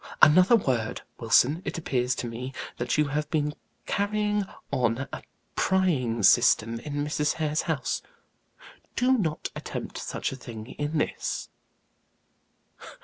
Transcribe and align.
Another 0.19 0.55
word, 0.55 1.03
Wilson; 1.19 1.61
it 1.63 1.77
appears 1.77 2.15
to 2.15 2.27
me 2.27 2.53
that 2.77 2.97
you 2.97 3.09
have 3.09 3.29
been 3.29 3.53
carrying 3.85 4.45
on 4.71 5.07
a 5.13 5.21
prying 5.55 6.23
system 6.23 6.79
in 6.79 7.05
Mrs. 7.05 7.33
Hare's 7.33 7.61
house 7.61 8.01
do 8.95 9.15
not 9.15 9.49
attempt 9.55 9.99
such 9.99 10.31
a 10.31 10.35
thing 10.35 10.65
in 10.79 10.97
this." 10.97 11.49